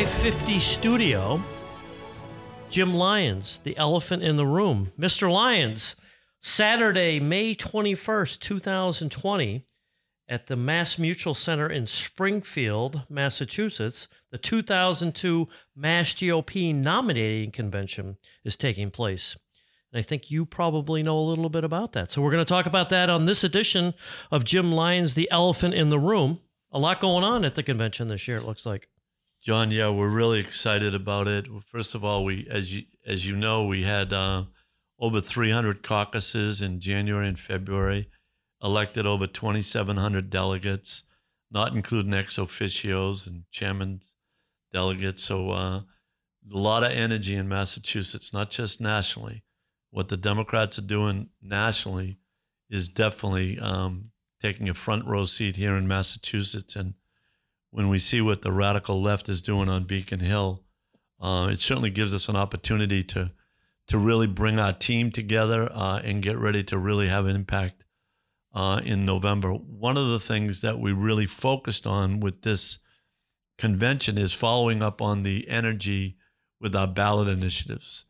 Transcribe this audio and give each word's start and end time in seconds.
550 0.00 0.60
studio, 0.60 1.42
Jim 2.70 2.94
Lyons, 2.94 3.60
the 3.64 3.76
elephant 3.76 4.22
in 4.22 4.36
the 4.36 4.46
room. 4.46 4.92
Mr. 4.98 5.30
Lyons, 5.30 5.94
Saturday, 6.40 7.20
May 7.20 7.54
21st, 7.54 8.40
2020, 8.40 9.66
at 10.26 10.46
the 10.46 10.56
Mass 10.56 10.98
Mutual 10.98 11.34
Center 11.34 11.68
in 11.68 11.86
Springfield, 11.86 13.02
Massachusetts, 13.10 14.08
the 14.30 14.38
2002 14.38 15.48
Mass 15.76 16.14
GOP 16.14 16.74
nominating 16.74 17.50
convention 17.50 18.16
is 18.42 18.56
taking 18.56 18.90
place. 18.90 19.36
And 19.92 20.00
I 20.00 20.02
think 20.02 20.30
you 20.30 20.46
probably 20.46 21.02
know 21.02 21.18
a 21.18 21.28
little 21.28 21.50
bit 21.50 21.62
about 21.62 21.92
that. 21.92 22.10
So 22.10 22.22
we're 22.22 22.32
going 22.32 22.42
to 22.42 22.48
talk 22.48 22.64
about 22.64 22.88
that 22.88 23.10
on 23.10 23.26
this 23.26 23.44
edition 23.44 23.92
of 24.30 24.44
Jim 24.46 24.72
Lyons, 24.72 25.12
the 25.12 25.30
elephant 25.30 25.74
in 25.74 25.90
the 25.90 25.98
room. 25.98 26.40
A 26.72 26.78
lot 26.78 27.00
going 27.00 27.22
on 27.22 27.44
at 27.44 27.54
the 27.54 27.62
convention 27.62 28.08
this 28.08 28.26
year, 28.26 28.38
it 28.38 28.46
looks 28.46 28.64
like. 28.64 28.88
John, 29.42 29.70
yeah, 29.70 29.88
we're 29.88 30.08
really 30.08 30.38
excited 30.38 30.94
about 30.94 31.26
it. 31.26 31.46
First 31.64 31.94
of 31.94 32.04
all, 32.04 32.24
we, 32.24 32.46
as 32.50 32.74
you 32.74 32.82
as 33.06 33.26
you 33.26 33.34
know, 33.34 33.64
we 33.64 33.84
had 33.84 34.12
uh, 34.12 34.44
over 34.98 35.20
300 35.20 35.82
caucuses 35.82 36.60
in 36.60 36.80
January 36.80 37.26
and 37.26 37.40
February, 37.40 38.10
elected 38.62 39.06
over 39.06 39.26
2,700 39.26 40.28
delegates, 40.28 41.04
not 41.50 41.74
including 41.74 42.12
ex 42.12 42.36
officios 42.36 43.26
and 43.26 43.44
chairman's 43.50 44.14
delegates. 44.72 45.24
So 45.24 45.50
uh, 45.50 45.78
a 45.78 45.84
lot 46.50 46.84
of 46.84 46.92
energy 46.92 47.34
in 47.34 47.48
Massachusetts, 47.48 48.34
not 48.34 48.50
just 48.50 48.80
nationally. 48.80 49.42
What 49.90 50.08
the 50.08 50.18
Democrats 50.18 50.78
are 50.78 50.82
doing 50.82 51.30
nationally 51.42 52.18
is 52.68 52.88
definitely 52.88 53.58
um, 53.58 54.10
taking 54.40 54.68
a 54.68 54.74
front 54.74 55.06
row 55.06 55.24
seat 55.24 55.56
here 55.56 55.76
in 55.76 55.88
Massachusetts. 55.88 56.76
And 56.76 56.94
when 57.70 57.88
we 57.88 57.98
see 57.98 58.20
what 58.20 58.42
the 58.42 58.52
radical 58.52 59.00
left 59.00 59.28
is 59.28 59.40
doing 59.40 59.68
on 59.68 59.84
Beacon 59.84 60.20
Hill, 60.20 60.62
uh, 61.20 61.48
it 61.50 61.60
certainly 61.60 61.90
gives 61.90 62.14
us 62.14 62.28
an 62.28 62.36
opportunity 62.36 63.02
to 63.04 63.32
to 63.86 63.98
really 63.98 64.28
bring 64.28 64.56
our 64.56 64.72
team 64.72 65.10
together 65.10 65.68
uh, 65.72 66.00
and 66.04 66.22
get 66.22 66.38
ready 66.38 66.62
to 66.62 66.78
really 66.78 67.08
have 67.08 67.26
an 67.26 67.34
impact 67.34 67.84
uh, 68.54 68.80
in 68.84 69.04
November. 69.04 69.50
One 69.50 69.96
of 69.96 70.08
the 70.08 70.20
things 70.20 70.60
that 70.60 70.78
we 70.78 70.92
really 70.92 71.26
focused 71.26 71.88
on 71.88 72.20
with 72.20 72.42
this 72.42 72.78
convention 73.58 74.16
is 74.16 74.32
following 74.32 74.80
up 74.80 75.02
on 75.02 75.22
the 75.22 75.48
energy 75.48 76.16
with 76.60 76.76
our 76.76 76.86
ballot 76.86 77.26
initiatives. 77.26 78.04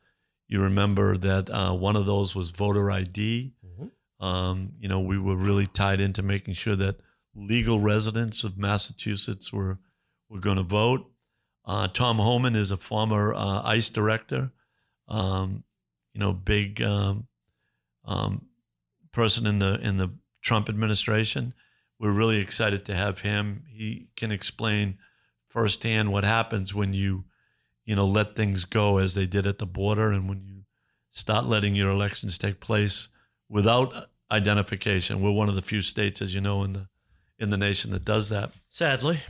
You 0.48 0.60
remember 0.60 1.16
that 1.16 1.48
uh, 1.48 1.72
one 1.72 1.96
of 1.96 2.04
those 2.04 2.34
was 2.34 2.50
voter 2.50 2.90
ID. 2.90 3.54
Mm-hmm. 3.64 4.24
Um, 4.24 4.72
you 4.78 4.88
know, 4.88 5.00
we 5.00 5.18
were 5.18 5.36
really 5.36 5.66
tied 5.66 6.00
into 6.00 6.22
making 6.22 6.54
sure 6.54 6.76
that 6.76 6.96
legal 7.34 7.80
residents 7.80 8.44
of 8.44 8.58
Massachusetts 8.58 9.52
were 9.52 9.78
were 10.28 10.40
going 10.40 10.56
to 10.56 10.62
vote. 10.62 11.10
Uh, 11.64 11.88
Tom 11.88 12.18
Homan 12.18 12.56
is 12.56 12.70
a 12.70 12.76
former 12.76 13.34
uh, 13.34 13.62
ICE 13.64 13.88
director, 13.90 14.52
um, 15.08 15.64
you 16.14 16.20
know, 16.20 16.32
big 16.32 16.80
um, 16.82 17.26
um, 18.04 18.46
person 19.12 19.46
in 19.46 19.58
the 19.58 19.78
in 19.80 19.96
the 19.96 20.10
Trump 20.40 20.68
administration. 20.68 21.54
We're 21.98 22.12
really 22.12 22.38
excited 22.38 22.84
to 22.86 22.94
have 22.94 23.20
him. 23.20 23.64
He 23.68 24.08
can 24.16 24.32
explain 24.32 24.98
firsthand 25.48 26.10
what 26.12 26.24
happens 26.24 26.72
when 26.72 26.94
you, 26.94 27.24
you 27.84 27.94
know, 27.94 28.06
let 28.06 28.36
things 28.36 28.64
go 28.64 28.96
as 28.98 29.14
they 29.14 29.26
did 29.26 29.46
at 29.46 29.58
the 29.58 29.66
border, 29.66 30.10
and 30.10 30.28
when 30.28 30.42
you 30.42 30.62
start 31.10 31.44
letting 31.44 31.74
your 31.74 31.90
elections 31.90 32.38
take 32.38 32.60
place 32.60 33.08
without 33.48 34.08
identification. 34.30 35.20
We're 35.20 35.32
one 35.32 35.48
of 35.48 35.56
the 35.56 35.62
few 35.62 35.82
states, 35.82 36.22
as 36.22 36.34
you 36.34 36.40
know, 36.40 36.62
in 36.62 36.72
the 36.72 36.88
in 37.40 37.50
the 37.50 37.56
nation 37.56 37.90
that 37.90 38.04
does 38.04 38.28
that. 38.28 38.52
Sadly. 38.68 39.22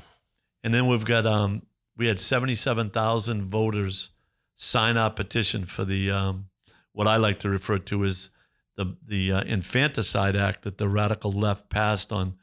And 0.62 0.75
then 0.75 0.88
we've 0.88 1.04
got 1.04 1.25
um, 1.25 1.62
we 1.97 2.09
had 2.09 2.21
seventy 2.21 2.54
seven 2.54 2.91
thousand 2.91 3.44
voters 3.44 4.10
sign 4.54 4.98
our 4.98 5.10
petition 5.10 5.65
for 5.65 5.84
the 5.87 6.10
um, 6.10 6.47
what 6.93 7.06
I 7.06 7.16
like 7.16 7.38
to 7.41 7.49
refer 7.49 7.78
to 7.78 8.04
as 8.04 8.31
the 8.76 8.97
the 9.06 9.32
uh, 9.32 9.43
infanticide 9.44 10.37
act 10.37 10.62
that 10.62 10.76
the 10.76 10.88
radical 10.88 11.32
left 11.32 11.70
passed 11.70 12.12
on 12.12 12.34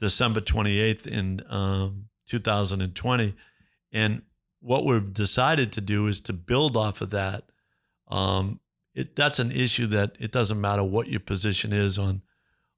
December 0.00 0.40
twenty 0.40 0.78
eighth 0.78 1.06
in 1.06 1.42
um, 1.50 2.06
two 2.26 2.38
thousand 2.38 2.80
and 2.80 2.94
twenty, 2.94 3.34
and 3.92 4.22
what 4.60 4.86
we've 4.86 5.12
decided 5.12 5.72
to 5.72 5.80
do 5.80 6.06
is 6.06 6.20
to 6.22 6.32
build 6.32 6.76
off 6.76 7.00
of 7.00 7.10
that. 7.10 7.44
Um, 8.08 8.60
it, 8.94 9.14
that's 9.14 9.38
an 9.38 9.52
issue 9.52 9.86
that 9.88 10.16
it 10.18 10.32
doesn't 10.32 10.60
matter 10.60 10.82
what 10.82 11.08
your 11.08 11.20
position 11.20 11.72
is 11.72 11.98
on 11.98 12.22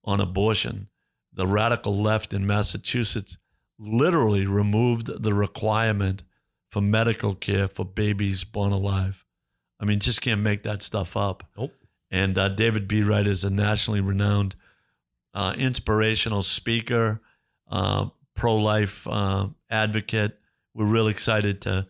on 0.04 0.20
abortion 0.20 0.88
the 1.32 1.46
radical 1.46 1.96
left 1.96 2.34
in 2.34 2.46
Massachusetts 2.46 3.36
literally 3.78 4.46
removed 4.46 5.22
the 5.22 5.34
requirement 5.34 6.22
for 6.70 6.80
medical 6.80 7.34
care 7.34 7.66
for 7.66 7.84
babies 7.84 8.44
born 8.44 8.72
alive. 8.72 9.24
I 9.80 9.84
mean, 9.84 9.98
just 9.98 10.20
can't 10.20 10.42
make 10.42 10.62
that 10.64 10.82
stuff 10.82 11.16
up. 11.16 11.44
Nope. 11.56 11.72
And 12.10 12.36
uh, 12.36 12.48
David 12.48 12.92
Wright 12.92 13.26
is 13.26 13.44
a 13.44 13.50
nationally 13.50 14.00
renowned, 14.00 14.56
uh, 15.32 15.54
inspirational 15.56 16.42
speaker, 16.42 17.20
uh, 17.70 18.08
pro-life 18.34 19.06
uh, 19.08 19.48
advocate. 19.70 20.38
We're 20.74 20.86
real 20.86 21.08
excited 21.08 21.60
to 21.62 21.86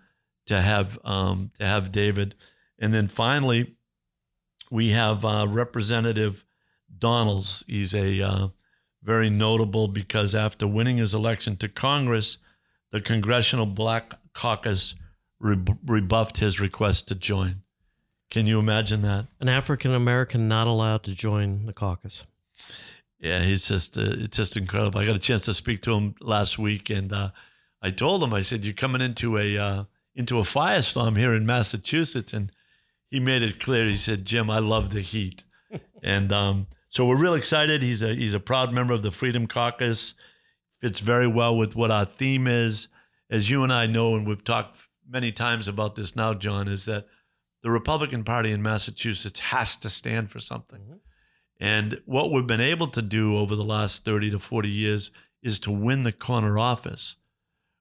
to 0.46 0.60
have 0.60 0.98
um, 1.04 1.52
to 1.58 1.66
have 1.66 1.92
David. 1.92 2.34
And 2.78 2.92
then 2.92 3.08
finally, 3.08 3.76
we 4.70 4.90
have 4.90 5.24
uh, 5.24 5.46
Representative 5.48 6.44
Donalds. 6.98 7.64
He's 7.66 7.94
a 7.94 8.20
uh, 8.20 8.48
very 9.02 9.30
notable 9.30 9.88
because 9.88 10.34
after 10.34 10.66
winning 10.66 10.98
his 10.98 11.14
election 11.14 11.56
to 11.56 11.68
Congress, 11.68 12.38
the 12.92 13.00
Congressional 13.00 13.66
Black 13.66 14.14
Caucus 14.34 14.94
rebuffed 15.40 16.38
his 16.38 16.60
request 16.60 17.08
to 17.08 17.14
join. 17.14 17.62
Can 18.30 18.46
you 18.46 18.58
imagine 18.58 19.02
that? 19.02 19.26
An 19.40 19.48
African 19.48 19.92
American 19.92 20.46
not 20.48 20.66
allowed 20.66 21.02
to 21.04 21.14
join 21.14 21.66
the 21.66 21.72
caucus. 21.72 22.22
Yeah, 23.18 23.40
he's 23.42 23.68
just 23.68 23.98
uh, 23.98 24.02
it's 24.06 24.36
just 24.36 24.56
incredible. 24.56 25.00
I 25.00 25.06
got 25.06 25.16
a 25.16 25.20
chance 25.20 25.44
to 25.46 25.54
speak 25.54 25.82
to 25.82 25.94
him 25.94 26.14
last 26.20 26.58
week, 26.58 26.90
and 26.90 27.12
uh, 27.12 27.30
I 27.82 27.90
told 27.90 28.22
him 28.22 28.32
I 28.32 28.40
said 28.40 28.64
you're 28.64 28.72
coming 28.72 29.00
into 29.00 29.36
a 29.36 29.58
uh, 29.58 29.84
into 30.14 30.38
a 30.38 30.42
firestorm 30.42 31.16
here 31.16 31.34
in 31.34 31.44
Massachusetts, 31.44 32.32
and 32.32 32.52
he 33.10 33.18
made 33.18 33.42
it 33.42 33.60
clear. 33.60 33.86
He 33.86 33.96
said, 33.96 34.24
"Jim, 34.24 34.48
I 34.48 34.58
love 34.58 34.90
the 34.90 35.00
heat," 35.00 35.44
and 36.02 36.32
um, 36.32 36.66
so 36.90 37.06
we're 37.06 37.16
real 37.16 37.34
excited. 37.34 37.82
He's 37.82 38.02
a 38.02 38.14
he's 38.14 38.34
a 38.34 38.40
proud 38.40 38.74
member 38.74 38.92
of 38.92 39.02
the 39.02 39.12
Freedom 39.12 39.46
Caucus. 39.46 40.14
Fits 40.80 41.00
very 41.00 41.28
well 41.28 41.56
with 41.56 41.76
what 41.76 41.90
our 41.90 42.04
theme 42.04 42.46
is. 42.46 42.88
As 43.30 43.48
you 43.48 43.62
and 43.62 43.72
I 43.72 43.86
know, 43.86 44.16
and 44.16 44.26
we've 44.26 44.42
talked 44.42 44.76
many 45.08 45.30
times 45.30 45.68
about 45.68 45.94
this 45.94 46.16
now, 46.16 46.34
John, 46.34 46.66
is 46.66 46.86
that 46.86 47.06
the 47.62 47.70
Republican 47.70 48.24
Party 48.24 48.50
in 48.50 48.60
Massachusetts 48.60 49.38
has 49.40 49.76
to 49.76 49.88
stand 49.88 50.30
for 50.30 50.40
something. 50.40 50.80
Mm-hmm. 50.80 50.94
And 51.60 52.00
what 52.06 52.32
we've 52.32 52.46
been 52.46 52.60
able 52.60 52.86
to 52.88 53.02
do 53.02 53.36
over 53.36 53.54
the 53.54 53.64
last 53.64 54.04
30 54.04 54.30
to 54.30 54.38
40 54.38 54.68
years 54.68 55.10
is 55.42 55.60
to 55.60 55.70
win 55.70 56.02
the 56.02 56.12
corner 56.12 56.58
office. 56.58 57.16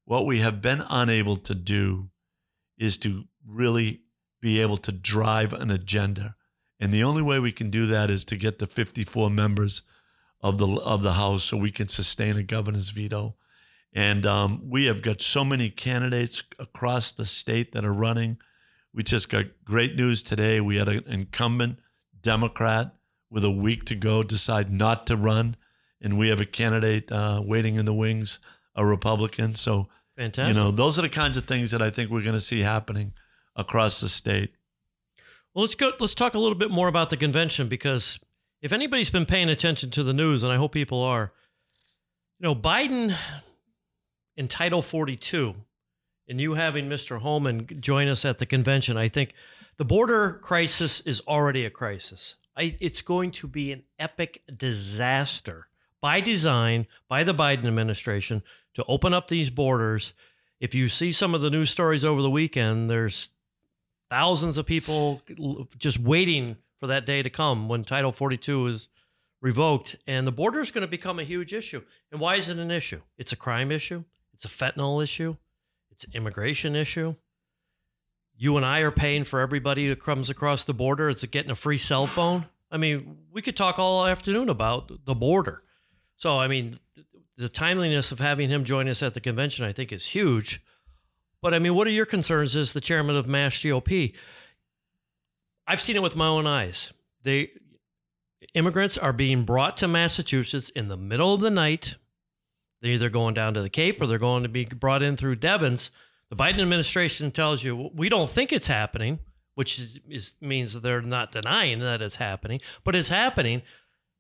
What 0.06 0.26
we 0.26 0.41
have 0.41 0.62
been 0.62 0.84
unable 0.90 1.38
to 1.38 1.56
do 1.56 2.09
is 2.78 2.97
to 2.97 3.24
really 3.47 4.02
be 4.41 4.62
able 4.62 4.78
to 4.78 4.91
drive 4.91 5.53
an 5.53 5.72
agenda. 5.72 6.36
And 6.79 6.94
the 6.94 7.03
only 7.03 7.22
way 7.22 7.40
we 7.40 7.51
can 7.51 7.69
do 7.69 7.85
that 7.88 8.09
is 8.09 8.23
to 8.25 8.38
get 8.38 8.59
the 8.59 8.67
54 8.67 9.29
members 9.29 9.81
of 10.41 10.57
the 10.57 10.67
of 10.67 11.03
the 11.03 11.13
House 11.13 11.44
so 11.44 11.57
we 11.57 11.72
can 11.72 11.88
sustain 11.88 12.38
a 12.38 12.44
governor's 12.44 12.90
veto. 12.90 13.35
And 13.94 14.25
um, 14.25 14.69
we 14.69 14.85
have 14.85 15.01
got 15.01 15.22
so 15.22 15.44
many 15.44 15.69
candidates 15.69 16.44
across 16.57 17.12
the 17.12 17.25
state 17.25 17.72
that 17.73 17.84
are 17.84 17.94
running. 17.94 18.38
We 18.94 19.03
just 19.03 19.29
got 19.29 19.45
great 19.66 19.95
news 19.95 20.23
today. 20.23 20.61
We 20.61 20.78
had 20.78 20.87
an 20.87 21.03
incumbent 21.08 21.79
Democrat 22.22 22.93
with 23.29 23.43
a 23.43 23.52
week 23.52 23.85
to 23.85 23.96
go 23.96 24.23
decide 24.23 24.72
not 24.72 25.08
to 25.08 25.16
run, 25.16 25.55
and 26.02 26.17
we 26.17 26.29
have 26.29 26.40
a 26.40 26.46
candidate 26.46 27.11
uh, 27.11 27.41
waiting 27.43 27.75
in 27.75 27.85
the 27.85 27.93
wings, 27.93 28.40
a 28.75 28.85
Republican. 28.85 29.55
So, 29.55 29.90
Fantastic. 30.17 30.55
you 30.55 30.61
know, 30.61 30.72
those 30.72 30.97
are 30.97 31.03
the 31.03 31.09
kinds 31.09 31.37
of 31.37 31.46
things 31.46 31.72
that 31.72 31.82
I 31.82 31.90
think 31.90 32.09
we're 32.09 32.23
going 32.23 32.34
to 32.34 32.41
see 32.41 32.61
happening 32.61 33.14
across 33.55 33.99
the 33.99 34.09
state. 34.09 34.53
Well, 35.53 35.63
let's 35.63 35.75
go. 35.75 35.91
Let's 35.99 36.13
talk 36.13 36.35
a 36.35 36.40
little 36.40 36.57
bit 36.57 36.69
more 36.69 36.87
about 36.87 37.09
the 37.09 37.17
convention 37.17 37.67
because 37.67 38.19
if 38.61 38.72
anybody's 38.72 39.09
been 39.09 39.25
paying 39.25 39.49
attention 39.49 39.90
to 39.91 40.03
the 40.03 40.13
news, 40.13 40.43
and 40.43 40.51
I 40.51 40.57
hope 40.57 40.73
people 40.73 41.01
are, 41.01 41.31
you 42.40 42.43
know, 42.43 42.55
Biden 42.55 43.16
in 44.37 44.47
Title 44.47 44.81
42, 44.81 45.55
and 46.28 46.40
you 46.40 46.53
having 46.53 46.87
Mr. 46.87 47.19
Homan 47.19 47.67
join 47.81 48.07
us 48.07 48.25
at 48.25 48.37
the 48.37 48.46
convention, 48.46 48.96
I 48.96 49.09
think 49.09 49.34
the 49.78 49.85
border 49.85 50.34
crisis 50.43 50.99
is 51.01 51.22
already 51.28 51.66
a 51.66 51.69
crisis. 51.69 52.35
I, 52.55 52.75
it's 52.79 53.01
going 53.01 53.31
to 53.31 53.47
be 53.47 53.72
an 53.72 53.84
epic 53.97 54.43
disaster 54.55 55.67
by 56.01 56.22
design 56.22 56.85
by 57.07 57.23
the 57.23 57.34
Biden 57.34 57.66
administration 57.66 58.43
to 58.75 58.85
open 58.87 59.13
up 59.13 59.29
these 59.29 59.49
borders. 59.49 60.13
If 60.59 60.75
you 60.75 60.90
see 60.90 61.11
some 61.11 61.34
of 61.34 61.41
the 61.41 61.49
news 61.49 61.69
stories 61.69 62.05
over 62.05 62.22
the 62.22 62.29
weekend, 62.29 62.90
there's 62.90 63.29
thousands 64.09 64.58
of 64.58 64.66
people 64.66 65.22
just 65.78 66.00
waiting 66.00 66.58
for 66.79 66.88
that 66.88 67.06
day 67.06 67.22
to 67.22 67.29
come 67.29 67.67
when 67.70 67.84
Title 67.84 68.11
42 68.11 68.67
is 68.67 68.90
revoked. 69.41 69.96
And 70.08 70.26
the 70.26 70.32
border 70.32 70.59
is 70.59 70.72
going 70.72 70.82
to 70.82 70.88
become 70.88 71.20
a 71.20 71.23
huge 71.23 71.53
issue. 71.53 71.84
And 72.11 72.20
why 72.20 72.35
is 72.35 72.50
it 72.50 72.58
an 72.58 72.72
issue? 72.72 73.02
It's 73.17 73.32
a 73.32 73.38
crime 73.38 73.72
issue, 73.72 74.03
it's 74.34 74.46
a 74.46 74.50
fentanyl 74.50 75.03
issue, 75.03 75.35
It's 75.91 76.03
an 76.03 76.11
immigration 76.14 76.76
issue. 76.76 77.16
You 78.35 78.56
and 78.56 78.66
I 78.66 78.79
are 78.79 78.91
paying 78.91 79.26
for 79.26 79.41
everybody 79.41 79.88
who 79.88 79.97
comes 79.97 80.29
across 80.29 80.64
the 80.64 80.73
border. 80.73 81.09
It's 81.09 81.26
getting 81.26 81.52
a 81.52 81.56
free 81.56 81.78
cell 81.78 82.08
phone. 82.08 82.46
I 82.72 82.78
mean, 82.78 83.17
we 83.32 83.41
could 83.41 83.58
talk 83.58 83.78
all 83.78 84.06
afternoon 84.06 84.47
about 84.47 85.06
the 85.06 85.16
border. 85.16 85.64
So, 86.16 86.40
I 86.40 86.47
mean, 86.47 86.79
the 87.38 87.50
timeliness 87.50 88.14
of 88.14 88.20
having 88.20 88.50
him 88.50 88.64
join 88.64 88.88
us 88.88 89.03
at 89.03 89.14
the 89.14 89.20
convention, 89.20 89.66
I 89.66 89.73
think, 89.73 89.91
is 89.91 90.06
huge. 90.06 90.61
But 91.41 91.53
I 91.53 91.59
mean, 91.59 91.76
what 91.76 91.88
are 91.88 91.91
your 91.91 92.06
concerns 92.06 92.56
as 92.56 92.74
the 92.74 92.82
chairman 92.82 93.16
of 93.16 93.28
Mass 93.28 93.53
GOP? 93.53 94.14
I've 95.66 95.82
seen 95.82 95.96
it 95.96 96.02
with 96.02 96.16
my 96.16 96.28
own 96.28 96.47
eyes. 96.47 96.91
They 97.24 97.52
immigrants 98.53 98.97
are 98.97 99.14
being 99.14 99.44
brought 99.44 99.78
to 99.78 99.88
Massachusetts 99.88 100.70
in 100.70 100.88
the 100.88 100.97
middle 100.97 101.34
of 101.34 101.41
the 101.41 101.52
night. 101.52 101.96
They're 102.82 102.91
either 102.91 103.09
going 103.09 103.34
down 103.34 103.53
to 103.53 103.62
the 103.62 103.70
Cape 103.70 104.02
or 104.02 104.08
they're 104.08 104.18
going 104.18 104.44
to 104.44 104.50
be 104.50 104.66
brought 104.66 105.03
in 105.03 105.18
through 105.18 105.36
Devens. 105.36 105.91
The 106.30 106.36
Biden 106.36 106.59
administration 106.59 107.32
tells 107.32 107.64
you 107.64 107.92
we 107.94 108.09
don't 108.09 108.30
think 108.30 108.53
it's 108.53 108.68
happening, 108.68 109.20
which 109.56 109.80
is, 109.80 110.00
is, 110.09 110.32
means 110.40 110.80
they're 110.80 111.02
not 111.02 111.32
denying 111.32 111.80
that 111.80 112.02
it's 112.02 112.16
happening, 112.16 112.62
but 112.84 112.96
it's 112.96 113.09
happening. 113.09 113.62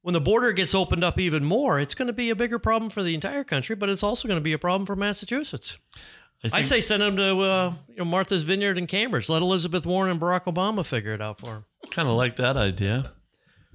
When 0.01 0.13
the 0.13 0.21
border 0.21 0.53
gets 0.53 0.73
opened 0.73 1.03
up 1.03 1.19
even 1.19 1.43
more, 1.43 1.79
it's 1.79 1.93
going 1.93 2.07
to 2.07 2.13
be 2.13 2.29
a 2.29 2.35
bigger 2.35 2.57
problem 2.57 2.89
for 2.89 3.03
the 3.03 3.13
entire 3.13 3.43
country, 3.43 3.75
but 3.75 3.89
it's 3.89 4.03
also 4.03 4.27
going 4.27 4.39
to 4.39 4.43
be 4.43 4.53
a 4.53 4.59
problem 4.59 4.85
for 4.85 4.95
Massachusetts. 4.95 5.77
I, 6.43 6.59
I 6.59 6.61
say 6.61 6.79
send 6.79 7.01
them 7.01 7.17
to 7.17 7.39
uh, 7.39 7.73
you 7.89 7.97
know, 7.97 8.05
Martha's 8.05 8.43
Vineyard 8.43 8.77
in 8.77 8.87
Cambridge. 8.87 9.27
Let 9.27 9.41
Elizabeth 9.41 9.85
Warren 9.85 10.11
and 10.11 10.21
Barack 10.21 10.45
Obama 10.45 10.85
figure 10.85 11.13
it 11.13 11.21
out 11.21 11.39
for 11.39 11.47
them. 11.47 11.65
Kind 11.91 12.07
of 12.07 12.15
like 12.15 12.37
that 12.37 12.55
idea. 12.55 13.11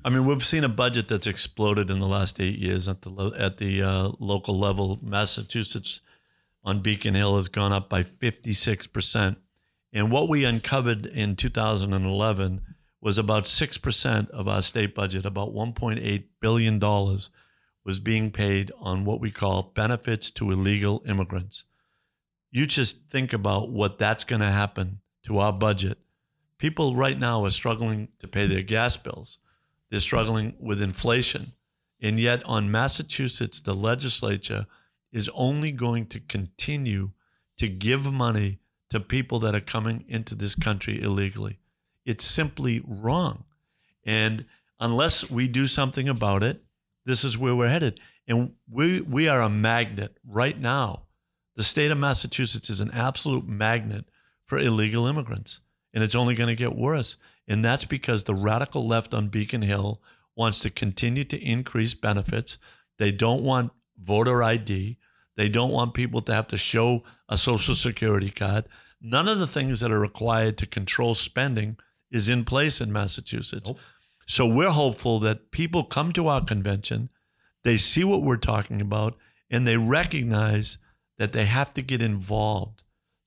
I 0.04 0.10
mean, 0.10 0.26
we've 0.26 0.44
seen 0.44 0.64
a 0.64 0.68
budget 0.68 1.08
that's 1.08 1.26
exploded 1.26 1.88
in 1.90 1.98
the 1.98 2.06
last 2.06 2.38
eight 2.40 2.58
years 2.58 2.88
at 2.88 3.02
the 3.02 3.32
at 3.38 3.56
the 3.58 3.82
uh, 3.82 4.12
local 4.18 4.58
level. 4.58 4.98
Massachusetts 5.02 6.00
on 6.62 6.80
Beacon 6.80 7.14
Hill 7.14 7.36
has 7.36 7.48
gone 7.48 7.72
up 7.72 7.88
by 7.88 8.02
56 8.02 8.86
percent, 8.88 9.38
and 9.92 10.10
what 10.10 10.28
we 10.28 10.44
uncovered 10.44 11.06
in 11.06 11.36
2011 11.36 12.62
was 13.00 13.18
about 13.18 13.46
six 13.46 13.76
percent 13.78 14.30
of 14.30 14.48
our 14.48 14.62
state 14.62 14.94
budget, 14.94 15.26
about 15.26 15.54
1.8 15.54 16.24
billion 16.40 16.78
dollars, 16.78 17.30
was 17.84 17.98
being 17.98 18.30
paid 18.30 18.72
on 18.78 19.04
what 19.04 19.20
we 19.20 19.30
call 19.30 19.72
benefits 19.74 20.30
to 20.32 20.50
illegal 20.50 21.02
immigrants. 21.06 21.64
You 22.54 22.66
just 22.66 23.10
think 23.10 23.32
about 23.34 23.68
what 23.68 23.98
that's 23.98 24.24
going 24.24 24.40
to 24.40 24.50
happen 24.50 25.00
to 25.24 25.38
our 25.38 25.52
budget. 25.52 25.98
People 26.56 26.94
right 26.94 27.18
now 27.18 27.44
are 27.44 27.50
struggling 27.50 28.08
to 28.20 28.28
pay 28.28 28.46
their 28.46 28.62
gas 28.62 28.96
bills 28.96 29.38
they're 29.94 30.00
struggling 30.00 30.56
with 30.58 30.82
inflation. 30.82 31.52
And 32.00 32.18
yet, 32.18 32.42
on 32.46 32.68
Massachusetts, 32.68 33.60
the 33.60 33.76
legislature 33.76 34.66
is 35.12 35.30
only 35.34 35.70
going 35.70 36.06
to 36.06 36.18
continue 36.18 37.12
to 37.58 37.68
give 37.68 38.12
money 38.12 38.58
to 38.90 38.98
people 38.98 39.38
that 39.38 39.54
are 39.54 39.60
coming 39.60 40.04
into 40.08 40.34
this 40.34 40.56
country 40.56 41.00
illegally. 41.00 41.60
It's 42.04 42.24
simply 42.24 42.82
wrong. 42.84 43.44
And 44.02 44.46
unless 44.80 45.30
we 45.30 45.46
do 45.46 45.68
something 45.68 46.08
about 46.08 46.42
it, 46.42 46.64
this 47.04 47.22
is 47.22 47.38
where 47.38 47.54
we're 47.54 47.68
headed. 47.68 48.00
And 48.26 48.54
we, 48.68 49.00
we 49.00 49.28
are 49.28 49.42
a 49.42 49.48
magnet 49.48 50.18
right 50.26 50.58
now. 50.58 51.04
The 51.56 51.64
state 51.64 51.90
of 51.90 51.98
Massachusetts 51.98 52.68
is 52.68 52.80
an 52.80 52.90
absolute 52.90 53.46
magnet 53.46 54.06
for 54.44 54.58
illegal 54.58 55.06
immigrants, 55.06 55.60
and 55.92 56.02
it's 56.02 56.14
only 56.14 56.34
going 56.34 56.48
to 56.48 56.54
get 56.54 56.74
worse. 56.74 57.16
And 57.46 57.64
that's 57.64 57.84
because 57.84 58.24
the 58.24 58.34
radical 58.34 58.86
left 58.86 59.14
on 59.14 59.28
Beacon 59.28 59.62
Hill 59.62 60.00
wants 60.36 60.60
to 60.60 60.70
continue 60.70 61.24
to 61.24 61.38
increase 61.38 61.94
benefits. 61.94 62.58
They 62.98 63.12
don't 63.12 63.42
want 63.42 63.72
voter 63.98 64.42
ID. 64.42 64.98
They 65.36 65.48
don't 65.48 65.70
want 65.70 65.94
people 65.94 66.22
to 66.22 66.34
have 66.34 66.48
to 66.48 66.56
show 66.56 67.02
a 67.28 67.36
social 67.36 67.74
security 67.74 68.30
card. 68.30 68.64
None 69.00 69.28
of 69.28 69.38
the 69.38 69.46
things 69.46 69.80
that 69.80 69.92
are 69.92 70.00
required 70.00 70.56
to 70.58 70.66
control 70.66 71.14
spending 71.14 71.76
is 72.10 72.28
in 72.28 72.44
place 72.44 72.80
in 72.80 72.92
Massachusetts. 72.92 73.68
Nope. 73.68 73.78
So 74.26 74.46
we're 74.46 74.70
hopeful 74.70 75.18
that 75.20 75.50
people 75.50 75.84
come 75.84 76.12
to 76.14 76.28
our 76.28 76.42
convention, 76.42 77.10
they 77.62 77.76
see 77.76 78.04
what 78.04 78.22
we're 78.22 78.36
talking 78.36 78.80
about, 78.80 79.16
and 79.50 79.66
they 79.66 79.76
recognize 79.76 80.78
that 81.18 81.32
they 81.32 81.44
have 81.44 81.72
to 81.74 81.82
get 81.82 82.02
involved 82.02 82.82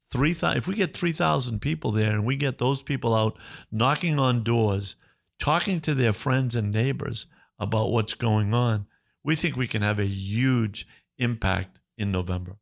three 0.09 0.33
thousand. 0.33 0.57
If 0.57 0.67
we 0.67 0.75
get 0.75 0.95
three 0.95 1.11
thousand 1.11 1.61
people 1.61 1.91
there, 1.91 2.11
and 2.11 2.25
we 2.25 2.35
get 2.35 2.57
those 2.57 2.81
people 2.81 3.13
out 3.13 3.37
knocking 3.71 4.19
on 4.19 4.43
doors, 4.43 4.95
talking 5.39 5.81
to 5.81 5.93
their 5.93 6.13
friends 6.13 6.55
and 6.55 6.71
neighbors 6.71 7.27
about 7.59 7.91
what's 7.91 8.13
going 8.13 8.53
on, 8.53 8.87
we 9.23 9.35
think 9.35 9.55
we 9.55 9.67
can 9.67 9.81
have 9.81 9.99
a 9.99 10.05
huge 10.05 10.87
impact 11.17 11.79
in 11.97 12.11
November. 12.11 12.57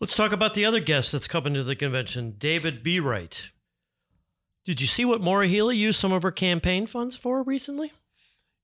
Let's 0.00 0.16
talk 0.16 0.32
about 0.32 0.54
the 0.54 0.64
other 0.64 0.80
guest 0.80 1.12
that's 1.12 1.28
coming 1.28 1.54
to 1.54 1.64
the 1.64 1.76
convention, 1.76 2.34
David 2.38 2.82
Bereit. 2.82 3.50
Did 4.64 4.80
you 4.80 4.86
see 4.86 5.04
what 5.04 5.20
Maura 5.20 5.46
Healey 5.46 5.76
used 5.76 5.98
some 5.98 6.12
of 6.12 6.22
her 6.22 6.30
campaign 6.30 6.86
funds 6.86 7.16
for 7.16 7.42
recently? 7.42 7.92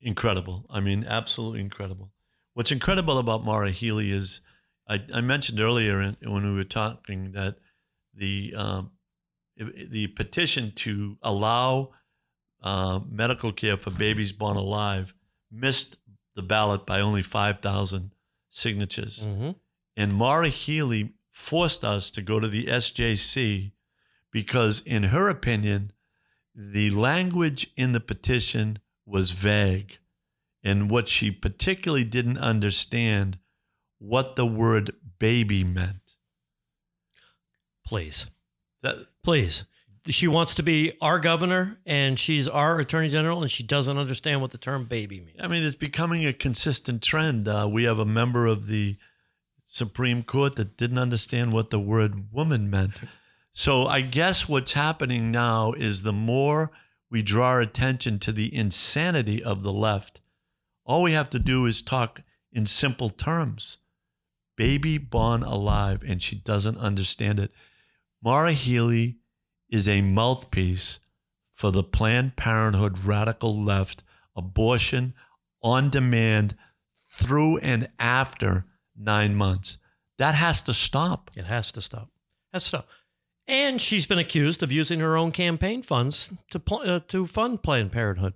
Incredible. 0.01 0.67
I 0.71 0.81
mean, 0.81 1.05
absolutely 1.05 1.61
incredible. 1.61 2.13
What's 2.55 2.71
incredible 2.71 3.19
about 3.19 3.45
Maura 3.45 3.71
Healey 3.71 4.13
is 4.13 4.41
I, 4.89 5.05
I 5.13 5.21
mentioned 5.21 5.61
earlier 5.61 6.17
when 6.23 6.45
we 6.45 6.55
were 6.55 6.65
talking 6.65 7.33
that 7.33 7.57
the 8.15 8.55
um, 8.57 8.93
the 9.57 10.07
petition 10.09 10.73
to 10.77 11.19
allow 11.23 11.91
uh, 12.63 13.01
medical 13.09 13.53
care 13.53 13.77
for 13.77 13.91
babies 13.91 14.33
born 14.33 14.57
alive 14.57 15.15
missed 15.51 15.99
the 16.35 16.43
ballot 16.43 16.87
by 16.87 17.01
only 17.01 17.23
5,000 17.23 18.13
signatures. 18.49 19.25
Mm-hmm. 19.25 19.51
And 19.97 20.13
Maura 20.13 20.49
Healey 20.49 21.15
forced 21.33 21.85
us 21.85 22.11
to 22.13 22.23
go 22.23 22.39
to 22.39 22.49
the 22.49 22.67
SJC 22.67 23.73
because, 24.31 24.81
in 24.87 25.05
her 25.05 25.29
opinion, 25.29 25.93
the 26.55 26.91
language 26.91 27.71
in 27.77 27.93
the 27.93 28.01
petition 28.01 28.79
was 29.05 29.33
vague. 29.33 29.99
And 30.63 30.91
what 30.91 31.09
she 31.09 31.31
particularly 31.31 32.05
didn't 32.05 32.39
understand 32.39 33.39
what 33.99 34.37
the 34.37 34.47
word 34.47 34.93
baby 35.19 35.65
meant. 35.65 36.15
Please. 37.85 38.27
That, 38.83 39.07
Please. 39.23 39.65
She 40.07 40.27
wants 40.27 40.55
to 40.55 40.63
be 40.63 40.93
our 41.03 41.19
governor 41.19 41.79
and 41.85 42.19
she's 42.19 42.49
our 42.49 42.79
attorney 42.79 43.09
general 43.09 43.43
and 43.43 43.51
she 43.51 43.63
doesn't 43.63 43.99
understand 43.99 44.41
what 44.41 44.53
the 44.53 44.59
term 44.59 44.87
baby 44.87 45.21
means. 45.21 45.39
I 45.39 45.49
mean, 45.49 45.63
it's 45.63 45.77
becoming 45.77 46.25
a 46.25 46.33
consistent 46.33 47.03
trend. 47.03 47.47
Uh, 47.47 47.69
we 47.71 47.85
have 47.85 47.99
a 47.99 48.07
member 48.07 48.47
of 48.47 48.69
the 48.69 48.97
Supreme 49.67 50.23
Court 50.23 50.57
that 50.57 50.79
didn't 50.79 50.99
understand 50.99 51.53
what 51.53 51.69
the 51.69 51.79
word 51.79 52.33
woman 52.33 52.71
meant. 52.71 52.95
So 53.53 53.87
I 53.87 54.01
guess 54.01 54.49
what's 54.49 54.73
happening 54.73 55.31
now 55.31 55.73
is 55.73 56.03
the 56.03 56.13
more 56.13 56.71
we 57.11 57.23
draw 57.23 57.59
attention 57.59 58.19
to 58.21 58.33
the 58.33 58.55
insanity 58.55 59.43
of 59.43 59.63
the 59.63 59.73
left, 59.73 60.21
all 60.87 61.03
we 61.03 61.13
have 61.13 61.29
to 61.31 61.39
do 61.39 61.67
is 61.67 61.83
talk 61.83 62.23
in 62.51 62.65
simple 62.65 63.11
terms. 63.11 63.79
Baby 64.59 64.99
born 64.99 65.45
alive, 65.45 66.03
and 66.05 66.21
she 66.21 66.35
doesn't 66.35 66.79
understand 66.79 67.39
it. 67.39 67.53
Maura 68.21 68.53
Healey 68.53 69.19
is 69.71 69.89
a 69.89 70.01
mouthpiece 70.01 70.99
for 71.53 71.71
the 71.71 71.85
Planned 71.85 72.35
Parenthood 72.35 73.05
radical 73.05 73.57
left, 73.57 74.03
abortion 74.35 75.15
on 75.63 75.91
demand 75.91 76.57
through 77.09 77.59
and 77.59 77.89
after 78.01 78.67
nine 78.97 79.37
months. 79.37 79.79
That 80.19 80.35
has 80.35 80.61
to 80.63 80.75
stop. 80.75 81.31
It 81.37 81.45
has 81.45 81.71
to 81.73 81.81
stop. 81.81 82.11
Has 82.53 82.65
to 82.65 82.69
stop. 82.69 82.89
And 83.47 83.81
she's 83.81 84.07
been 84.07 84.19
accused 84.19 84.65
of 84.65 84.73
using 84.73 84.99
her 84.99 85.17
own 85.17 85.31
campaign 85.31 85.85
funds 85.85 86.33
to 86.51 86.61
uh, 86.75 87.01
to 87.07 87.29
fund 87.29 87.63
Planned 87.63 87.93
Parenthood. 87.93 88.35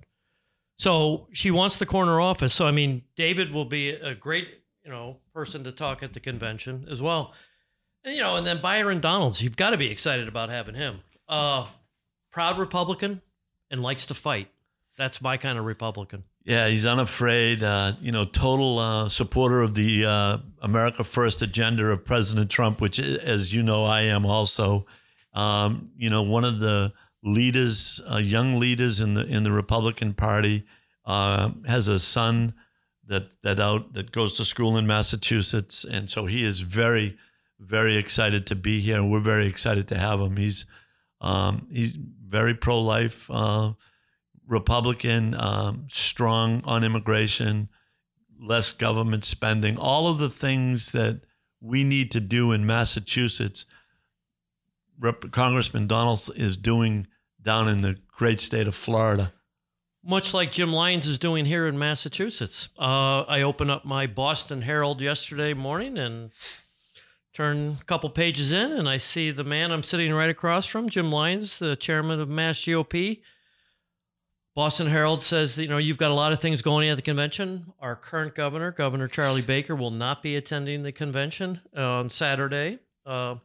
So 0.78 1.26
she 1.32 1.50
wants 1.50 1.76
the 1.76 1.86
corner 1.86 2.20
office. 2.20 2.54
So 2.54 2.64
I 2.68 2.70
mean, 2.70 3.02
David 3.16 3.52
will 3.52 3.64
be 3.64 3.90
a 3.90 4.14
great 4.14 4.46
you 4.84 4.90
know 4.92 5.18
person 5.34 5.64
to 5.64 5.72
talk 5.72 6.02
at 6.02 6.12
the 6.12 6.20
convention 6.20 6.86
as 6.90 7.00
well. 7.00 7.32
And, 8.04 8.14
you 8.14 8.20
know, 8.20 8.36
and 8.36 8.46
then 8.46 8.60
Byron 8.60 9.00
Donalds, 9.00 9.40
you've 9.40 9.56
got 9.56 9.70
to 9.70 9.76
be 9.76 9.90
excited 9.90 10.28
about 10.28 10.50
having 10.50 10.74
him. 10.74 11.00
Uh, 11.28 11.66
proud 12.30 12.58
Republican 12.58 13.22
and 13.70 13.82
likes 13.82 14.06
to 14.06 14.14
fight. 14.14 14.48
That's 14.96 15.22
my 15.22 15.36
kind 15.36 15.58
of 15.58 15.64
Republican. 15.64 16.24
Yeah, 16.44 16.68
he's 16.68 16.84
unafraid. 16.84 17.62
Uh, 17.62 17.94
you 18.00 18.12
know, 18.12 18.24
total 18.24 18.78
uh, 18.78 19.08
supporter 19.08 19.62
of 19.62 19.74
the 19.74 20.04
uh, 20.04 20.38
America 20.60 21.04
First 21.04 21.40
agenda 21.40 21.86
of 21.86 22.04
President 22.04 22.50
Trump, 22.50 22.80
which, 22.80 22.98
as 22.98 23.54
you 23.54 23.62
know, 23.62 23.84
I 23.84 24.02
am 24.02 24.26
also. 24.26 24.86
Um, 25.32 25.92
you 25.96 26.10
know, 26.10 26.22
one 26.22 26.44
of 26.44 26.58
the 26.58 26.92
leaders, 27.22 28.00
uh, 28.10 28.18
young 28.18 28.58
leaders 28.58 29.00
in 29.00 29.14
the 29.14 29.24
in 29.24 29.44
the 29.44 29.52
Republican 29.52 30.12
Party, 30.12 30.64
uh, 31.06 31.50
has 31.66 31.88
a 31.88 31.98
son 31.98 32.52
that 33.06 33.42
that 33.42 33.60
out 33.60 33.94
that 33.94 34.12
goes 34.12 34.36
to 34.36 34.44
school 34.44 34.76
in 34.76 34.86
Massachusetts, 34.86 35.84
and 35.84 36.08
so 36.08 36.26
he 36.26 36.44
is 36.44 36.60
very 36.60 37.16
very 37.58 37.96
excited 37.96 38.46
to 38.48 38.54
be 38.56 38.80
here, 38.80 38.96
and 38.96 39.10
we're 39.10 39.20
very 39.20 39.46
excited 39.46 39.86
to 39.88 39.96
have 39.96 40.20
him. 40.20 40.36
He's 40.36 40.66
um, 41.20 41.68
he's 41.70 41.96
very 41.96 42.54
pro 42.54 42.80
life, 42.80 43.30
uh, 43.30 43.72
Republican, 44.46 45.34
um, 45.34 45.86
strong 45.88 46.62
on 46.64 46.82
immigration, 46.82 47.68
less 48.40 48.72
government 48.72 49.24
spending, 49.24 49.78
all 49.78 50.08
of 50.08 50.18
the 50.18 50.30
things 50.30 50.90
that 50.92 51.20
we 51.60 51.84
need 51.84 52.10
to 52.10 52.20
do 52.20 52.50
in 52.50 52.66
Massachusetts. 52.66 53.64
Rep- 54.98 55.30
Congressman 55.30 55.86
Donald 55.86 56.28
is 56.34 56.56
doing 56.56 57.06
down 57.40 57.68
in 57.68 57.82
the 57.82 57.98
great 58.08 58.40
state 58.40 58.66
of 58.66 58.74
Florida. 58.74 59.32
Much 60.04 60.34
like 60.34 60.50
Jim 60.50 60.72
Lyons 60.72 61.06
is 61.06 61.16
doing 61.16 61.44
here 61.44 61.68
in 61.68 61.78
Massachusetts. 61.78 62.68
Uh, 62.76 63.22
I 63.22 63.42
opened 63.42 63.70
up 63.70 63.84
my 63.84 64.08
Boston 64.08 64.62
Herald 64.62 65.00
yesterday 65.00 65.54
morning 65.54 65.96
and 65.96 66.32
turn 67.32 67.78
a 67.80 67.84
couple 67.84 68.10
pages 68.10 68.50
in, 68.50 68.72
and 68.72 68.88
I 68.88 68.98
see 68.98 69.30
the 69.30 69.44
man 69.44 69.70
I'm 69.70 69.84
sitting 69.84 70.12
right 70.12 70.28
across 70.28 70.66
from, 70.66 70.88
Jim 70.88 71.12
Lyons, 71.12 71.58
the 71.60 71.76
chairman 71.76 72.20
of 72.20 72.28
Mass 72.28 72.58
GOP. 72.58 73.20
Boston 74.56 74.88
Herald 74.88 75.22
says, 75.22 75.56
you 75.56 75.68
know, 75.68 75.78
you've 75.78 75.98
got 75.98 76.10
a 76.10 76.14
lot 76.14 76.32
of 76.32 76.40
things 76.40 76.62
going 76.62 76.88
on 76.88 76.92
at 76.92 76.96
the 76.96 77.02
convention. 77.02 77.72
Our 77.78 77.94
current 77.94 78.34
governor, 78.34 78.72
Governor 78.72 79.06
Charlie 79.06 79.40
Baker, 79.40 79.76
will 79.76 79.92
not 79.92 80.20
be 80.20 80.34
attending 80.34 80.82
the 80.82 80.92
convention 80.92 81.60
uh, 81.76 81.88
on 81.88 82.10
Saturday, 82.10 82.80
uh, 83.06 83.36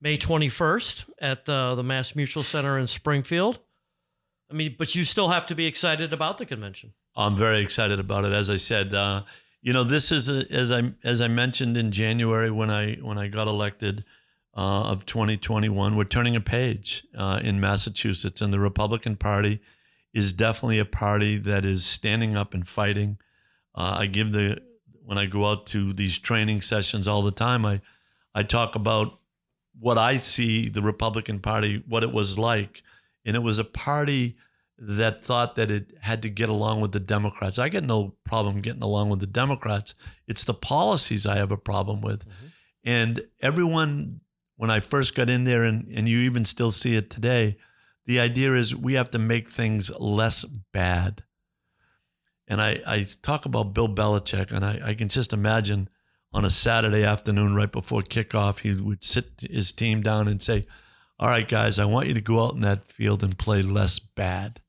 May 0.00 0.18
21st, 0.18 1.06
at 1.20 1.46
the, 1.46 1.74
the 1.74 1.82
Mass 1.82 2.14
Mutual 2.14 2.42
Center 2.42 2.78
in 2.78 2.86
Springfield. 2.86 3.60
I 4.50 4.54
mean, 4.54 4.76
but 4.78 4.94
you 4.94 5.04
still 5.04 5.28
have 5.28 5.46
to 5.46 5.54
be 5.54 5.66
excited 5.66 6.12
about 6.12 6.38
the 6.38 6.46
convention. 6.46 6.92
I'm 7.16 7.36
very 7.36 7.60
excited 7.60 7.98
about 7.98 8.24
it. 8.24 8.32
As 8.32 8.50
I 8.50 8.56
said, 8.56 8.94
uh, 8.94 9.22
you 9.60 9.72
know, 9.72 9.84
this 9.84 10.12
is 10.12 10.28
a, 10.28 10.44
as 10.52 10.70
I 10.70 10.92
as 11.02 11.20
I 11.20 11.28
mentioned 11.28 11.76
in 11.76 11.90
January 11.90 12.50
when 12.50 12.70
I 12.70 12.94
when 12.96 13.18
I 13.18 13.28
got 13.28 13.48
elected 13.48 14.04
uh, 14.56 14.82
of 14.84 15.04
2021, 15.06 15.96
we're 15.96 16.04
turning 16.04 16.36
a 16.36 16.40
page 16.40 17.04
uh, 17.16 17.40
in 17.42 17.60
Massachusetts, 17.60 18.40
and 18.40 18.52
the 18.52 18.60
Republican 18.60 19.16
Party 19.16 19.60
is 20.14 20.32
definitely 20.32 20.78
a 20.78 20.84
party 20.84 21.36
that 21.36 21.64
is 21.64 21.84
standing 21.84 22.36
up 22.36 22.54
and 22.54 22.66
fighting. 22.66 23.18
Uh, 23.74 23.96
I 23.98 24.06
give 24.06 24.32
the 24.32 24.62
when 25.04 25.18
I 25.18 25.26
go 25.26 25.46
out 25.46 25.66
to 25.66 25.92
these 25.92 26.18
training 26.18 26.60
sessions 26.60 27.08
all 27.08 27.22
the 27.22 27.32
time. 27.32 27.66
I 27.66 27.80
I 28.34 28.42
talk 28.42 28.74
about 28.76 29.18
what 29.78 29.98
I 29.98 30.18
see 30.18 30.68
the 30.68 30.82
Republican 30.82 31.40
Party, 31.40 31.82
what 31.88 32.02
it 32.02 32.12
was 32.12 32.38
like, 32.38 32.82
and 33.26 33.36
it 33.36 33.42
was 33.42 33.58
a 33.58 33.64
party 33.64 34.36
that 34.78 35.22
thought 35.22 35.56
that 35.56 35.70
it 35.70 35.92
had 36.00 36.22
to 36.22 36.28
get 36.28 36.48
along 36.48 36.80
with 36.80 36.92
the 36.92 37.00
Democrats. 37.00 37.58
I 37.58 37.68
get 37.68 37.84
no 37.84 38.14
problem 38.24 38.60
getting 38.60 38.82
along 38.82 39.10
with 39.10 39.20
the 39.20 39.26
Democrats. 39.26 39.94
It's 40.28 40.44
the 40.44 40.54
policies 40.54 41.26
I 41.26 41.36
have 41.36 41.50
a 41.50 41.56
problem 41.56 42.00
with. 42.00 42.26
Mm-hmm. 42.26 42.46
And 42.84 43.20
everyone, 43.42 44.20
when 44.56 44.70
I 44.70 44.80
first 44.80 45.14
got 45.14 45.28
in 45.28 45.44
there, 45.44 45.64
and, 45.64 45.88
and 45.88 46.08
you 46.08 46.20
even 46.20 46.44
still 46.44 46.70
see 46.70 46.94
it 46.94 47.10
today, 47.10 47.56
the 48.04 48.20
idea 48.20 48.54
is 48.54 48.76
we 48.76 48.94
have 48.94 49.10
to 49.10 49.18
make 49.18 49.48
things 49.48 49.90
less 49.98 50.44
bad. 50.72 51.24
And 52.46 52.62
I, 52.62 52.80
I 52.86 53.06
talk 53.22 53.44
about 53.44 53.74
Bill 53.74 53.88
Belichick, 53.88 54.52
and 54.52 54.64
I, 54.64 54.80
I 54.84 54.94
can 54.94 55.08
just 55.08 55.32
imagine 55.32 55.88
on 56.32 56.44
a 56.44 56.50
Saturday 56.50 57.02
afternoon 57.02 57.54
right 57.54 57.72
before 57.72 58.02
kickoff, 58.02 58.60
he 58.60 58.74
would 58.74 59.02
sit 59.02 59.40
his 59.50 59.72
team 59.72 60.02
down 60.02 60.28
and 60.28 60.40
say, 60.40 60.66
All 61.18 61.28
right, 61.28 61.48
guys, 61.48 61.78
I 61.78 61.86
want 61.86 62.08
you 62.08 62.14
to 62.14 62.20
go 62.20 62.44
out 62.44 62.54
in 62.54 62.60
that 62.60 62.86
field 62.86 63.22
and 63.24 63.38
play 63.38 63.62
less 63.62 63.98
bad. 63.98 64.60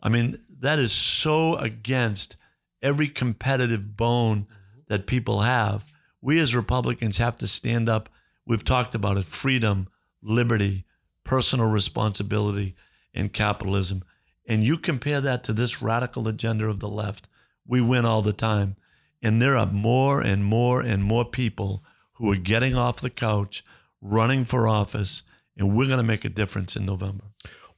I 0.00 0.08
mean, 0.08 0.36
that 0.60 0.78
is 0.78 0.92
so 0.92 1.56
against 1.56 2.36
every 2.80 3.08
competitive 3.08 3.96
bone 3.96 4.46
that 4.86 5.08
people 5.08 5.40
have. 5.40 5.84
We 6.20 6.38
as 6.38 6.54
Republicans 6.54 7.18
have 7.18 7.34
to 7.36 7.48
stand 7.48 7.88
up. 7.88 8.08
We've 8.46 8.62
talked 8.62 8.94
about 8.94 9.16
it 9.16 9.24
freedom, 9.24 9.88
liberty, 10.22 10.84
personal 11.24 11.66
responsibility, 11.66 12.76
and 13.12 13.32
capitalism. 13.32 14.04
And 14.46 14.62
you 14.62 14.78
compare 14.78 15.20
that 15.20 15.42
to 15.44 15.52
this 15.52 15.82
radical 15.82 16.28
agenda 16.28 16.66
of 16.66 16.78
the 16.78 16.88
left, 16.88 17.26
we 17.66 17.80
win 17.80 18.04
all 18.04 18.22
the 18.22 18.32
time. 18.32 18.76
And 19.20 19.42
there 19.42 19.56
are 19.56 19.66
more 19.66 20.20
and 20.20 20.44
more 20.44 20.80
and 20.80 21.02
more 21.02 21.24
people 21.24 21.82
who 22.14 22.30
are 22.30 22.36
getting 22.36 22.76
off 22.76 23.00
the 23.00 23.10
couch, 23.10 23.64
running 24.00 24.44
for 24.44 24.68
office, 24.68 25.24
and 25.56 25.76
we're 25.76 25.86
going 25.86 25.98
to 25.98 26.02
make 26.02 26.24
a 26.24 26.30
difference 26.30 26.76
in 26.76 26.86
November. 26.86 27.24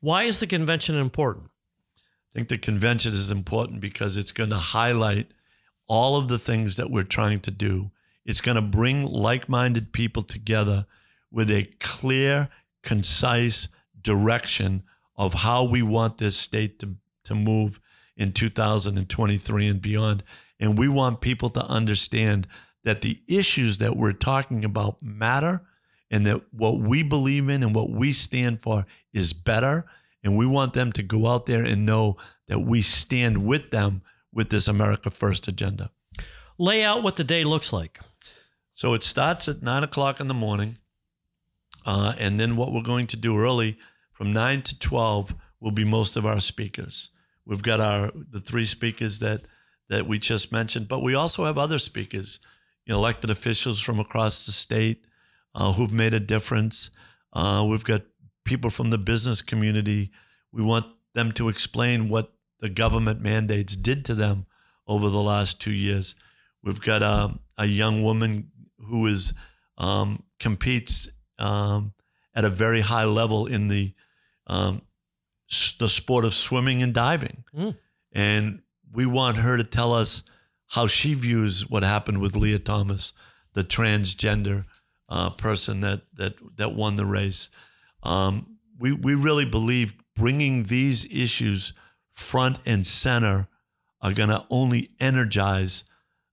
Why 0.00 0.24
is 0.24 0.40
the 0.40 0.46
convention 0.46 0.96
important? 0.96 1.48
I 2.34 2.38
think 2.38 2.48
the 2.48 2.58
convention 2.58 3.12
is 3.12 3.30
important 3.30 3.80
because 3.80 4.16
it's 4.16 4.32
going 4.32 4.50
to 4.50 4.56
highlight 4.56 5.32
all 5.86 6.16
of 6.16 6.28
the 6.28 6.38
things 6.38 6.76
that 6.76 6.90
we're 6.90 7.04
trying 7.04 7.40
to 7.40 7.50
do. 7.50 7.90
It's 8.24 8.40
going 8.40 8.56
to 8.56 8.62
bring 8.62 9.06
like 9.06 9.48
minded 9.48 9.92
people 9.92 10.22
together 10.22 10.84
with 11.30 11.50
a 11.50 11.70
clear 11.80 12.48
concise 12.82 13.68
direction 14.00 14.82
of 15.16 15.34
how 15.34 15.64
we 15.64 15.82
want 15.82 16.18
this 16.18 16.36
state 16.36 16.78
to, 16.80 16.96
to 17.24 17.34
move 17.34 17.80
in 18.16 18.32
2023 18.32 19.68
and 19.68 19.80
beyond. 19.80 20.22
And 20.58 20.78
we 20.78 20.88
want 20.88 21.20
people 21.20 21.50
to 21.50 21.64
understand 21.64 22.46
that 22.84 23.00
the 23.00 23.20
issues 23.26 23.78
that 23.78 23.96
we're 23.96 24.12
talking 24.12 24.64
about 24.64 25.02
matter 25.02 25.62
and 26.14 26.24
that 26.28 26.42
what 26.52 26.78
we 26.78 27.02
believe 27.02 27.48
in 27.48 27.64
and 27.64 27.74
what 27.74 27.90
we 27.90 28.12
stand 28.12 28.62
for 28.62 28.86
is 29.12 29.32
better. 29.32 29.84
And 30.22 30.36
we 30.36 30.46
want 30.46 30.72
them 30.72 30.92
to 30.92 31.02
go 31.02 31.26
out 31.26 31.46
there 31.46 31.64
and 31.64 31.84
know 31.84 32.18
that 32.46 32.60
we 32.60 32.82
stand 32.82 33.44
with 33.44 33.72
them 33.72 34.00
with 34.32 34.48
this 34.48 34.68
America 34.68 35.10
First 35.10 35.48
agenda. 35.48 35.90
Lay 36.56 36.84
out 36.84 37.02
what 37.02 37.16
the 37.16 37.24
day 37.24 37.42
looks 37.42 37.72
like. 37.72 37.98
So 38.70 38.94
it 38.94 39.02
starts 39.02 39.48
at 39.48 39.60
nine 39.60 39.82
o'clock 39.82 40.20
in 40.20 40.28
the 40.28 40.34
morning. 40.34 40.78
Uh, 41.84 42.14
and 42.16 42.38
then 42.38 42.54
what 42.54 42.72
we're 42.72 42.82
going 42.82 43.08
to 43.08 43.16
do 43.16 43.36
early 43.36 43.76
from 44.12 44.32
9 44.32 44.62
to 44.62 44.78
12 44.78 45.34
will 45.58 45.72
be 45.72 45.82
most 45.82 46.14
of 46.14 46.24
our 46.24 46.38
speakers. 46.38 47.10
We've 47.44 47.60
got 47.60 47.80
our 47.80 48.12
the 48.14 48.40
three 48.40 48.66
speakers 48.66 49.18
that 49.18 49.42
that 49.88 50.06
we 50.06 50.20
just 50.20 50.52
mentioned, 50.52 50.86
but 50.86 51.02
we 51.02 51.16
also 51.16 51.44
have 51.44 51.58
other 51.58 51.80
speakers, 51.80 52.38
you 52.86 52.92
know, 52.92 53.00
elected 53.00 53.30
officials 53.30 53.80
from 53.80 53.98
across 53.98 54.46
the 54.46 54.52
state 54.52 55.04
uh, 55.54 55.72
who've 55.72 55.92
made 55.92 56.14
a 56.14 56.20
difference. 56.20 56.90
Uh, 57.32 57.64
we've 57.68 57.84
got 57.84 58.02
people 58.44 58.70
from 58.70 58.90
the 58.90 58.98
business 58.98 59.42
community. 59.42 60.10
We 60.52 60.62
want 60.62 60.86
them 61.14 61.32
to 61.32 61.48
explain 61.48 62.08
what 62.08 62.32
the 62.60 62.68
government 62.68 63.20
mandates 63.20 63.76
did 63.76 64.04
to 64.06 64.14
them 64.14 64.46
over 64.86 65.08
the 65.08 65.22
last 65.22 65.60
two 65.60 65.72
years. 65.72 66.14
We've 66.62 66.80
got 66.80 67.02
um, 67.02 67.40
a 67.58 67.66
young 67.66 68.02
woman 68.02 68.50
who 68.78 69.06
is 69.06 69.34
um, 69.78 70.22
competes 70.38 71.08
um, 71.38 71.92
at 72.34 72.44
a 72.44 72.50
very 72.50 72.80
high 72.80 73.04
level 73.04 73.46
in 73.46 73.68
the 73.68 73.92
um, 74.46 74.82
the 75.78 75.88
sport 75.88 76.24
of 76.24 76.34
swimming 76.34 76.82
and 76.82 76.92
diving, 76.92 77.44
mm. 77.56 77.76
and 78.12 78.60
we 78.92 79.06
want 79.06 79.38
her 79.38 79.56
to 79.56 79.64
tell 79.64 79.92
us 79.92 80.22
how 80.68 80.86
she 80.86 81.14
views 81.14 81.68
what 81.68 81.82
happened 81.82 82.20
with 82.20 82.36
Lia 82.36 82.58
Thomas, 82.58 83.12
the 83.54 83.62
transgender 83.62 84.64
uh, 85.08 85.30
person 85.30 85.80
that 85.80 86.02
that 86.14 86.34
that 86.56 86.74
won 86.74 86.96
the 86.96 87.06
race. 87.06 87.50
Um, 88.02 88.58
we 88.78 88.92
we 88.92 89.14
really 89.14 89.44
believe 89.44 89.94
bringing 90.14 90.64
these 90.64 91.06
issues 91.06 91.72
front 92.10 92.58
and 92.64 92.86
center 92.86 93.48
are 94.00 94.12
going 94.12 94.28
to 94.28 94.44
only 94.50 94.90
energize 95.00 95.84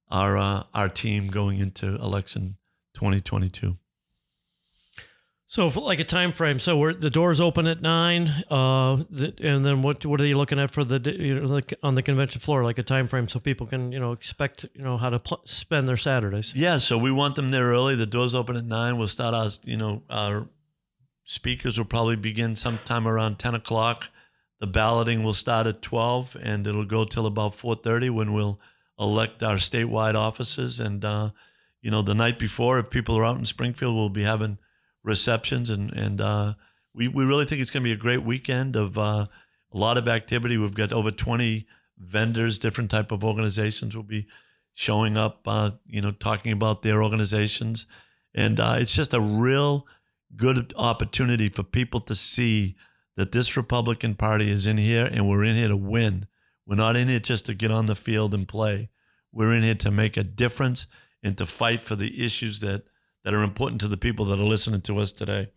our 0.09 0.37
uh, 0.37 0.63
our 0.73 0.89
team 0.89 1.27
going 1.27 1.59
into 1.59 1.95
election 1.95 2.57
2022. 2.93 3.77
So, 5.51 5.69
for 5.69 5.81
like 5.81 5.99
a 5.99 6.05
time 6.05 6.31
frame. 6.31 6.61
So, 6.61 6.77
we're, 6.77 6.93
the 6.93 7.09
doors 7.09 7.41
open 7.41 7.67
at 7.67 7.81
nine, 7.81 8.45
uh, 8.49 8.93
and 8.93 9.65
then 9.65 9.81
what? 9.81 10.05
What 10.05 10.21
are 10.21 10.25
you 10.25 10.37
looking 10.37 10.57
at 10.59 10.71
for 10.71 10.85
the 10.85 11.13
you 11.13 11.41
know, 11.41 11.45
like 11.45 11.73
on 11.83 11.95
the 11.95 12.01
convention 12.01 12.39
floor? 12.39 12.63
Like 12.63 12.77
a 12.77 12.83
time 12.83 13.05
frame, 13.09 13.27
so 13.27 13.37
people 13.37 13.67
can 13.67 13.91
you 13.91 13.99
know 13.99 14.13
expect 14.13 14.65
you 14.73 14.81
know 14.81 14.95
how 14.97 15.09
to 15.09 15.19
pl- 15.19 15.41
spend 15.43 15.89
their 15.89 15.97
Saturdays. 15.97 16.53
Yeah, 16.55 16.77
so 16.77 16.97
we 16.97 17.11
want 17.11 17.35
them 17.35 17.51
there 17.51 17.65
early. 17.65 17.97
The 17.97 18.05
doors 18.05 18.33
open 18.33 18.55
at 18.55 18.63
nine. 18.63 18.97
We'll 18.97 19.09
start 19.09 19.33
our 19.33 19.49
you 19.65 19.75
know 19.75 20.03
our 20.09 20.47
speakers 21.25 21.77
will 21.77 21.83
probably 21.83 22.15
begin 22.15 22.55
sometime 22.55 23.05
around 23.05 23.37
ten 23.37 23.53
o'clock. 23.53 24.07
The 24.61 24.67
balloting 24.67 25.21
will 25.21 25.33
start 25.33 25.67
at 25.67 25.81
twelve, 25.81 26.37
and 26.41 26.65
it'll 26.65 26.85
go 26.85 27.03
till 27.03 27.25
about 27.25 27.55
four 27.55 27.75
thirty 27.75 28.09
when 28.09 28.31
we'll 28.31 28.57
elect 28.97 29.43
our 29.43 29.57
statewide 29.57 30.15
offices. 30.15 30.79
And 30.79 31.03
uh, 31.03 31.31
you 31.81 31.91
know, 31.91 32.01
the 32.01 32.15
night 32.15 32.39
before, 32.39 32.79
if 32.79 32.89
people 32.89 33.17
are 33.17 33.25
out 33.25 33.37
in 33.37 33.43
Springfield, 33.43 33.93
we'll 33.93 34.07
be 34.07 34.23
having 34.23 34.57
receptions, 35.03 35.69
and 35.69 35.91
and 35.91 36.21
uh, 36.21 36.53
we 36.93 37.07
we 37.07 37.25
really 37.25 37.45
think 37.45 37.61
it's 37.61 37.71
going 37.71 37.83
to 37.83 37.87
be 37.87 37.93
a 37.93 37.97
great 37.97 38.23
weekend 38.23 38.75
of 38.75 38.97
uh, 38.97 39.27
a 39.71 39.77
lot 39.77 39.97
of 39.97 40.07
activity. 40.07 40.57
We've 40.57 40.75
got 40.75 40.93
over 40.93 41.11
twenty 41.11 41.67
vendors, 41.97 42.57
different 42.57 42.91
type 42.91 43.11
of 43.11 43.23
organizations 43.23 43.95
will 43.95 44.03
be 44.03 44.27
showing 44.73 45.17
up, 45.17 45.41
uh, 45.45 45.71
you 45.85 46.01
know, 46.01 46.11
talking 46.11 46.51
about 46.51 46.81
their 46.81 47.03
organizations, 47.03 47.85
and 48.33 48.59
uh, 48.59 48.75
it's 48.79 48.95
just 48.95 49.13
a 49.13 49.21
real 49.21 49.85
good 50.35 50.73
opportunity 50.77 51.49
for 51.49 51.63
people 51.63 51.99
to 51.99 52.15
see 52.15 52.75
that 53.17 53.31
this 53.31 53.57
Republican 53.57 54.15
Party 54.15 54.49
is 54.49 54.65
in 54.65 54.77
here, 54.77 55.05
and 55.05 55.27
we're 55.27 55.43
in 55.43 55.55
here 55.55 55.67
to 55.67 55.75
win. 55.77 56.27
We're 56.65 56.75
not 56.75 56.95
in 56.95 57.09
here 57.09 57.19
just 57.19 57.45
to 57.47 57.53
get 57.53 57.71
on 57.71 57.87
the 57.87 57.95
field 57.95 58.33
and 58.33 58.47
play. 58.47 58.89
We're 59.31 59.53
in 59.53 59.63
here 59.63 59.75
to 59.75 59.91
make 59.91 60.15
a 60.15 60.23
difference 60.23 60.87
and 61.21 61.37
to 61.37 61.45
fight 61.45 61.83
for 61.83 61.95
the 61.95 62.23
issues 62.23 62.61
that 62.61 62.83
that 63.23 63.33
are 63.33 63.43
important 63.43 63.81
to 63.81 63.87
the 63.87 63.97
people 63.97 64.25
that 64.25 64.39
are 64.39 64.43
listening 64.43 64.81
to 64.81 64.99
us 64.99 65.11
today. 65.11 65.49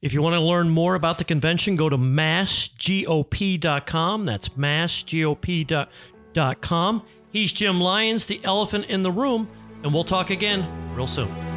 If 0.00 0.12
you 0.12 0.22
want 0.22 0.34
to 0.34 0.40
learn 0.40 0.68
more 0.68 0.94
about 0.94 1.18
the 1.18 1.24
convention, 1.24 1.74
go 1.76 1.88
to 1.88 1.96
massgop.com. 1.96 4.24
That's 4.24 4.48
massgop.com. 4.50 7.02
He's 7.30 7.52
Jim 7.52 7.80
Lyons, 7.80 8.26
the 8.26 8.40
elephant 8.44 8.84
in 8.86 9.02
the 9.02 9.10
room, 9.10 9.48
and 9.82 9.92
we'll 9.94 10.04
talk 10.04 10.30
again 10.30 10.94
real 10.94 11.06
soon. 11.06 11.51